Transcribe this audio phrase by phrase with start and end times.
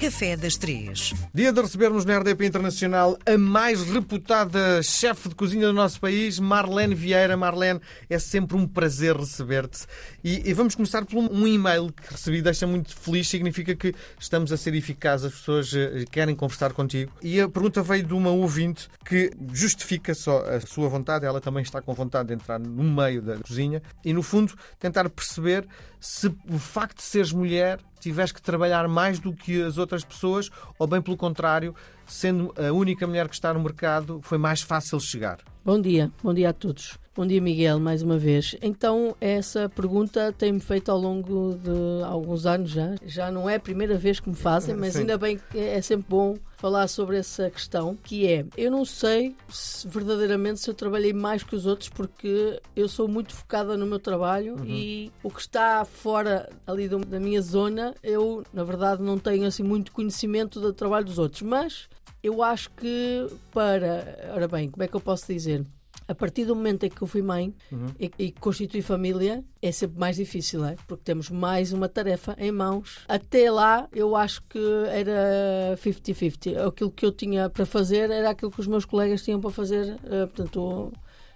[0.00, 1.12] Café das Três.
[1.34, 6.38] Dia de recebermos na RDP Internacional a mais reputada chefe de cozinha do nosso país,
[6.38, 7.36] Marlene Vieira.
[7.36, 9.80] Marlene, é sempre um prazer receber-te.
[10.24, 14.50] E, e, vamos começar por um, e-mail que recebi, deixa muito feliz, significa que estamos
[14.50, 17.12] a ser eficazes, as pessoas uh, querem conversar contigo.
[17.20, 21.62] E a pergunta veio de uma ouvinte que justifica só a sua vontade, ela também
[21.62, 25.66] está com vontade de entrar no meio da cozinha e, no fundo, tentar perceber
[26.00, 30.50] se o facto de seres mulher tiveste que trabalhar mais do que as outras pessoas
[30.78, 31.74] ou, bem pelo contrário,
[32.06, 35.38] sendo a única mulher que está no mercado, foi mais fácil chegar?
[35.62, 36.98] Bom dia, bom dia a todos.
[37.14, 38.56] Bom dia, Miguel, mais uma vez.
[38.62, 42.94] Então, essa pergunta tem-me feito ao longo de alguns anos já.
[43.04, 45.00] Já não é a primeira vez que me fazem, mas Sim.
[45.00, 49.34] ainda bem que é sempre bom falar sobre essa questão, que é, eu não sei
[49.48, 53.86] se, verdadeiramente se eu trabalhei mais que os outros, porque eu sou muito focada no
[53.86, 54.64] meu trabalho uhum.
[54.66, 59.62] e o que está fora ali da minha zona, eu, na verdade, não tenho assim
[59.62, 61.88] muito conhecimento do trabalho dos outros, mas
[62.22, 65.64] eu acho que para, ora bem, como é que eu posso dizer?
[66.10, 67.86] a partir do momento em que eu fui mãe uhum.
[67.98, 70.74] e, e constituí família, é sempre mais difícil, é?
[70.88, 72.98] porque temos mais uma tarefa em mãos.
[73.06, 76.66] Até lá, eu acho que era 50-50.
[76.66, 79.94] Aquilo que eu tinha para fazer era aquilo que os meus colegas tinham para fazer.
[80.02, 80.92] Uh, portanto,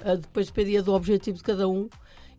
[0.00, 1.88] uh, depois dependia do objetivo de cada um.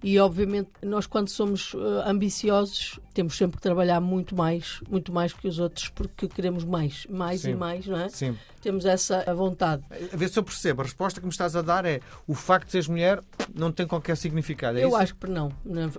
[0.03, 5.34] E obviamente nós quando somos uh, ambiciosos temos sempre que trabalhar muito mais, muito mais
[5.34, 7.52] que os outros porque queremos mais, mais Sim.
[7.52, 8.09] e mais, não é?
[8.09, 8.38] Sim.
[8.62, 9.84] Temos essa vontade.
[10.14, 12.67] A ver se eu percebo, a resposta que me estás a dar é o facto
[12.67, 13.22] de seres mulher
[13.56, 14.98] não tem qualquer significado, é Eu isso?
[14.98, 15.52] acho que não.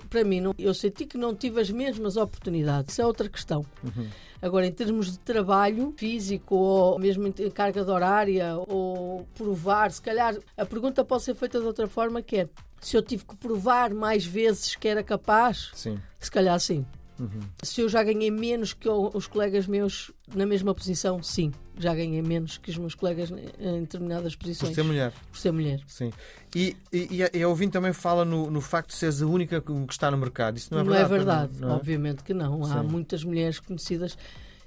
[0.09, 0.55] Para mim, não.
[0.59, 2.93] eu senti que não tive as mesmas oportunidades.
[2.93, 3.65] Isso é outra questão.
[3.83, 4.07] Uhum.
[4.41, 10.01] Agora, em termos de trabalho físico ou mesmo em carga de horária ou provar, se
[10.01, 12.49] calhar a pergunta pode ser feita de outra forma que é
[12.81, 15.99] se eu tive que provar mais vezes que era capaz, sim.
[16.19, 16.85] se calhar sim.
[17.19, 17.41] Uhum.
[17.63, 22.23] Se eu já ganhei menos que os colegas meus na mesma posição, sim, já ganhei
[22.23, 24.71] menos que os meus colegas em determinadas posições.
[24.71, 25.13] Por ser mulher.
[25.31, 25.81] Por ser mulher.
[25.87, 26.13] Sim.
[26.55, 29.73] E, e, e a ouvinte também fala no, no facto de seres a única que
[29.91, 30.59] está no mercado.
[30.59, 31.13] Isso não é não verdade?
[31.13, 31.73] É verdade, não, é?
[31.73, 32.65] obviamente que não.
[32.65, 34.17] Há muitas mulheres conhecidas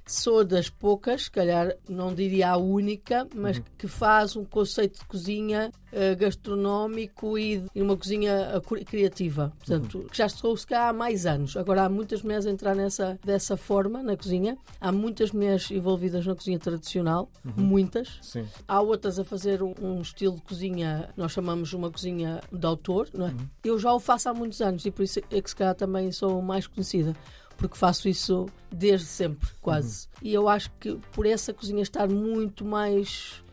[0.06, 3.63] Sou das poucas, se calhar não diria a única, mas uhum.
[3.78, 9.53] que faz um conceito de cozinha uh, gastronómico e, e, uma cozinha uh, criativa.
[9.59, 10.07] Portanto, uhum.
[10.07, 11.56] que já estou se calhar há mais anos.
[11.56, 14.57] Agora há muitas mulheres a entrar nessa, dessa forma na cozinha.
[14.79, 17.63] Há muitas mulheres envolvidas na cozinha tradicional, uhum.
[17.63, 18.19] muitas.
[18.22, 18.45] Sim.
[18.67, 23.07] Há outras a fazer um, um, estilo de cozinha, nós chamamos uma cozinha de autor,
[23.13, 23.31] não é?
[23.31, 23.47] Uhum.
[23.63, 26.11] Eu já o faço há muitos anos e por isso é que se calhar também
[26.11, 27.16] sou mais conhecida
[27.61, 30.07] porque faço isso desde sempre, quase.
[30.07, 30.27] Uhum.
[30.27, 33.44] E eu acho que por essa cozinha estar muito mais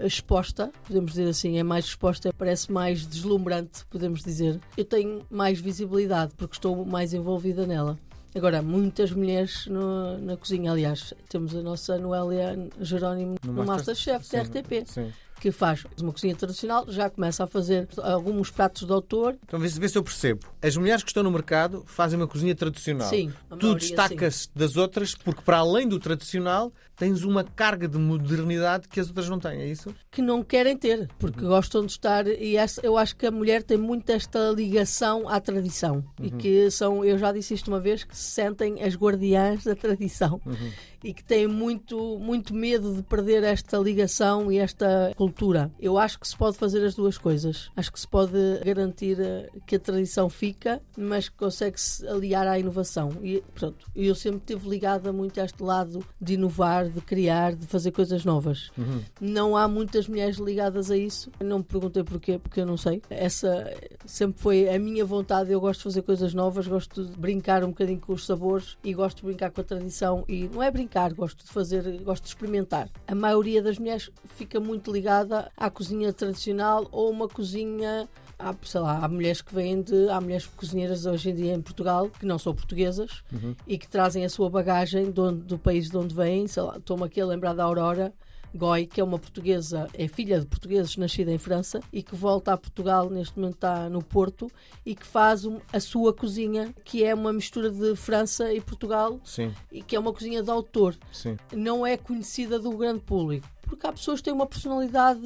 [0.00, 4.60] exposta, podemos dizer assim, é mais exposta, parece mais deslumbrante, podemos dizer.
[4.76, 7.96] Eu tenho mais visibilidade porque estou mais envolvida nela.
[8.34, 14.28] Agora, muitas mulheres no, na cozinha, aliás, temos a nossa Noélia Jerónimo no, no Masterchef
[14.28, 14.86] da RTP.
[14.86, 19.36] Sim que faz uma cozinha tradicional, já começa a fazer alguns pratos de autor.
[19.44, 20.46] Então vê, vê se eu percebo.
[20.62, 23.08] As mulheres que estão no mercado fazem uma cozinha tradicional.
[23.08, 23.32] Sim.
[23.58, 28.98] Tu destacas das outras porque, para além do tradicional, tens uma carga de modernidade que
[28.98, 29.94] as outras não têm, é isso?
[30.16, 31.50] Que não querem ter, porque uhum.
[31.50, 32.26] gostam de estar.
[32.26, 35.96] E essa, eu acho que a mulher tem muito esta ligação à tradição.
[36.18, 36.26] Uhum.
[36.26, 39.74] E que são, eu já disse isto uma vez, que se sentem as guardiãs da
[39.76, 40.40] tradição.
[40.46, 40.70] Uhum.
[41.04, 45.70] E que têm muito, muito medo de perder esta ligação e esta cultura.
[45.78, 47.70] Eu acho que se pode fazer as duas coisas.
[47.76, 48.32] Acho que se pode
[48.64, 53.12] garantir eh, que a tradição fica, mas que consegue-se aliar à inovação.
[53.22, 57.66] E pronto, eu sempre estive ligada muito a este lado de inovar de criar, de
[57.66, 58.70] fazer coisas novas.
[58.76, 59.02] Uhum.
[59.20, 61.30] Não há muitas mulheres ligadas a isso.
[61.40, 63.02] Não me perguntei porquê, porque eu não sei.
[63.10, 63.72] Essa
[64.04, 65.52] sempre foi a minha vontade.
[65.52, 68.92] Eu gosto de fazer coisas novas, gosto de brincar um bocadinho com os sabores e
[68.92, 70.24] gosto de brincar com a tradição.
[70.28, 72.88] E não é brincar, gosto de fazer, gosto de experimentar.
[73.06, 78.08] A maioria das mulheres fica muito ligada à cozinha tradicional ou uma cozinha
[78.38, 80.08] há, sei lá, há mulheres que vêm de.
[80.08, 83.54] Há mulheres cozinheiras hoje em dia em Portugal que não são portuguesas uhum.
[83.66, 86.46] e que trazem a sua bagagem do, do país de onde vêm.
[86.46, 88.12] Sei lá, estou-me aqui a lembrar da Aurora.
[88.56, 92.52] Goy, que é uma portuguesa, é filha de portugueses nascida em França e que volta
[92.52, 94.50] a Portugal, neste momento está no Porto,
[94.84, 99.20] e que faz um, a sua cozinha, que é uma mistura de França e Portugal,
[99.24, 99.52] Sim.
[99.70, 100.96] e que é uma cozinha de autor.
[101.12, 101.36] Sim.
[101.52, 105.20] Não é conhecida do grande público porque há pessoas que têm uma personalidade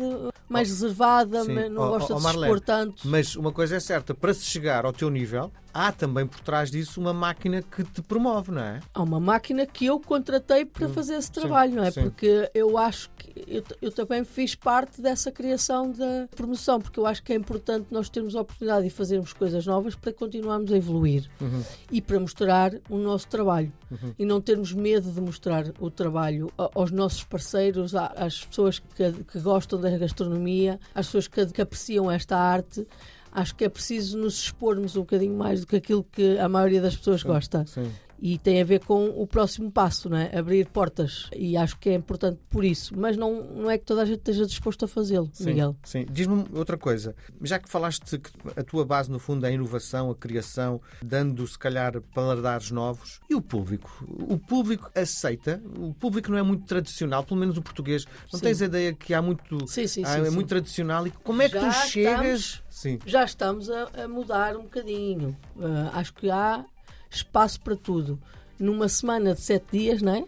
[0.49, 1.69] mais oh, reservada, sim.
[1.69, 3.07] não oh, gostam oh, de se expor tanto.
[3.07, 6.71] Mas uma coisa é certa, para se chegar ao teu nível, há também por trás
[6.71, 8.81] disso uma máquina que te promove, não é?
[8.93, 11.91] Há uma máquina que eu contratei para hum, fazer esse trabalho, sim, não é?
[11.91, 12.03] Sim.
[12.03, 17.07] Porque eu acho que eu, eu, também fiz parte dessa criação da promoção, porque eu
[17.07, 20.77] acho que é importante nós termos a oportunidade de fazermos coisas novas para continuarmos a
[20.77, 21.63] evoluir uhum.
[21.91, 23.73] e para mostrar o nosso trabalho.
[23.91, 24.15] Uhum.
[24.19, 29.41] E não termos medo de mostrar o trabalho aos nossos parceiros, às pessoas que, que
[29.41, 32.87] gostam da gastronomia, às pessoas que, que apreciam esta arte
[33.33, 36.81] acho que é preciso nos expormos um bocadinho mais do que aquilo que a maioria
[36.81, 37.65] das pessoas gosta.
[37.67, 40.37] Sim e tem a ver com o próximo passo, não é?
[40.37, 41.31] abrir portas.
[41.35, 42.95] E acho que é importante por isso.
[42.97, 45.75] Mas não, não é que toda a gente esteja disposto a fazê-lo, Miguel.
[45.83, 47.15] Sim, diz-me outra coisa.
[47.43, 51.47] Já que falaste que a tua base, no fundo, é a inovação, a criação, dando,
[51.47, 53.91] se calhar, paladares novos, e o público?
[54.29, 55.63] O público aceita?
[55.79, 58.05] O público não é muito tradicional, pelo menos o português.
[58.33, 58.47] Não sim.
[58.47, 59.67] tens a ideia que há muito.
[59.67, 61.07] Sim, sim, há, sim, é muito tradicional.
[61.07, 62.63] E como é que já tu chegas.
[62.71, 65.37] Estamos, já estamos a, a mudar um bocadinho.
[65.57, 66.65] Uh, acho que há
[67.11, 68.19] espaço para tudo.
[68.59, 70.21] Numa semana de sete dias, não é?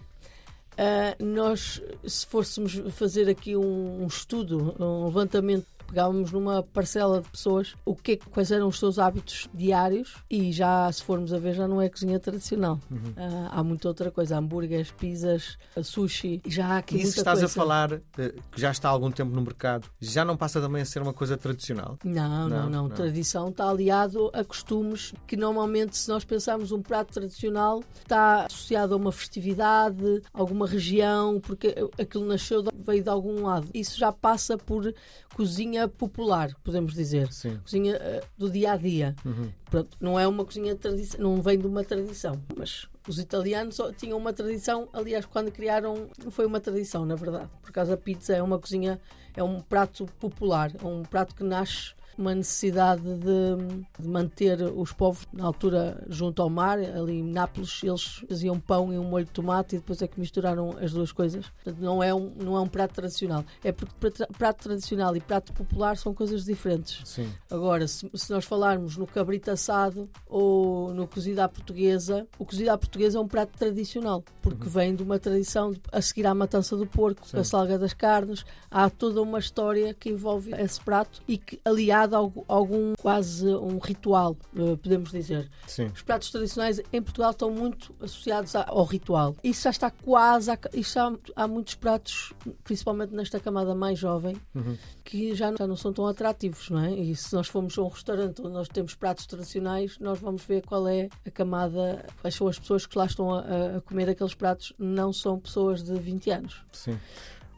[0.72, 7.28] Uh, nós, se fôssemos fazer aqui um, um estudo, um levantamento pegávamos numa parcela de
[7.28, 11.52] pessoas o que, quais eram os seus hábitos diários e já, se formos a ver,
[11.52, 12.80] já não é cozinha tradicional.
[12.90, 13.10] Uhum.
[13.10, 17.46] Uh, há muita outra coisa, hambúrgueres, pizzas, sushi, já há aqui Isso muita estás coisa.
[17.46, 20.80] a falar, eh, que já está há algum tempo no mercado, já não passa também
[20.80, 21.98] a ser uma coisa tradicional?
[22.02, 22.70] Não, não, não.
[22.70, 22.88] não.
[22.88, 22.96] não.
[22.96, 28.94] Tradição está aliado a costumes que normalmente, se nós pensarmos um prato tradicional, está associado
[28.94, 33.68] a uma festividade, alguma região, porque aquilo nasceu, veio de algum lado.
[33.74, 34.94] Isso já passa por
[35.34, 37.32] cozinha popular, podemos dizer.
[37.32, 37.58] Sim.
[37.58, 39.14] Cozinha uh, do dia a dia.
[39.24, 39.50] Uhum.
[39.70, 44.18] Pronto, não é uma cozinha tradição, não vem de uma tradição, mas os italianos tinham
[44.18, 48.42] uma tradição, aliás, quando criaram, foi uma tradição, na verdade, por causa a pizza é
[48.42, 49.00] uma cozinha,
[49.34, 54.92] é um prato popular, é um prato que nasce uma necessidade de, de, manter os
[54.92, 59.24] povos na altura junto ao mar, ali em Nápoles, eles faziam pão e um molho
[59.24, 61.46] de tomate e depois é que misturaram as duas coisas.
[61.48, 63.44] Portanto, não é um, não é um prato tradicional.
[63.62, 63.92] É porque
[64.36, 67.00] prato tradicional e prato popular são coisas diferentes.
[67.04, 67.30] Sim.
[67.50, 72.70] Agora, se, se nós falarmos no cabrito assado ou no cozido à portuguesa, o cozido
[72.70, 74.70] à portuguesa é um prato tradicional, porque uhum.
[74.70, 77.38] vem de uma tradição de, a seguir à matança do porco, Sim.
[77.38, 82.01] a salga das carnes, há toda uma história que envolve esse prato e que, aliás,
[82.02, 85.48] criado algum quase um ritual, eh, podemos dizer.
[85.66, 85.86] Sim.
[85.86, 89.36] Os pratos tradicionais em Portugal estão muito associados ao ritual.
[89.42, 90.50] Isso já está quase.
[90.50, 92.32] A, isso há, há muitos pratos,
[92.64, 94.76] principalmente nesta camada mais jovem, uhum.
[95.04, 96.92] que já, já não são tão atrativos, não é?
[96.92, 100.64] E se nós formos a um restaurante onde nós temos pratos tradicionais, nós vamos ver
[100.64, 104.34] qual é a camada, quais são as pessoas que lá estão a, a comer aqueles
[104.34, 106.62] pratos, não são pessoas de 20 anos.
[106.72, 106.98] Sim.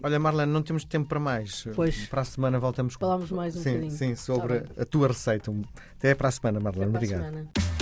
[0.04, 1.66] Olha, Marlene, não temos tempo para mais.
[1.74, 2.06] Pois.
[2.08, 2.92] Para a semana voltamos.
[3.00, 3.90] Falamos mais um sim, bocadinho.
[3.90, 5.50] Sim, sobre tá a tua receita.
[5.98, 6.94] Até para a semana, Marlene.
[6.94, 7.73] Obrigado.